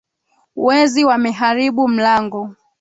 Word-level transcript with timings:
Wezi 0.55 1.05
wameharibu 1.05 1.87
mlango. 1.87 2.55